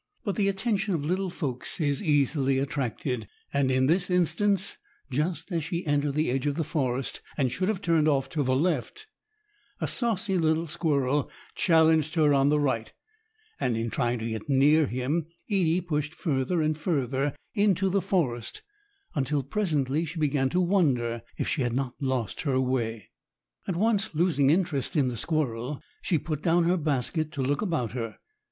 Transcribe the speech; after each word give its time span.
But 0.23 0.35
the 0.35 0.47
attention 0.47 0.95
of 0.95 1.05
little 1.05 1.29
folks 1.29 1.79
is 1.79 2.01
easily 2.01 2.57
attracted, 2.57 3.27
and 3.53 3.69
in 3.69 3.85
this 3.85 4.09
instance, 4.09 4.79
just 5.11 5.51
as 5.51 5.63
she 5.63 5.85
entered 5.85 6.15
the 6.15 6.31
edge 6.31 6.47
of 6.47 6.55
the 6.55 6.63
forest, 6.63 7.21
and 7.37 7.51
should 7.51 7.67
have 7.67 7.83
turned 7.83 8.07
off 8.07 8.27
to 8.29 8.41
the 8.41 8.55
left, 8.55 9.05
a 9.79 9.85
saucy 9.87 10.39
little 10.39 10.65
squirrel 10.65 11.29
challenged 11.53 12.15
her 12.15 12.33
on 12.33 12.49
the 12.49 12.59
right, 12.59 12.91
and 13.59 13.77
in 13.77 13.91
trying 13.91 14.17
to 14.17 14.27
get 14.29 14.49
near 14.49 14.87
him 14.87 15.27
Edie 15.51 15.81
pushed 15.81 16.15
further 16.15 16.63
and 16.63 16.75
further 16.79 17.35
into 17.53 17.87
the 17.87 18.01
forest, 18.01 18.63
until 19.13 19.43
presently 19.43 20.03
she 20.05 20.17
began 20.17 20.49
to 20.49 20.59
wonder 20.59 21.21
if 21.37 21.47
she 21.47 21.61
had 21.61 21.73
not 21.73 21.93
lost 22.01 22.41
her 22.41 22.59
way. 22.59 23.11
At 23.67 23.75
once 23.75 24.15
losing 24.15 24.49
interest 24.49 24.95
in 24.95 25.09
the 25.09 25.15
squirrel, 25.17 25.79
she 26.01 26.17
put 26.17 26.41
down 26.41 26.63
her 26.63 26.77
basket 26.77 27.31
to 27.33 27.43
look 27.43 27.61
about 27.61 27.91
her. 27.91 28.17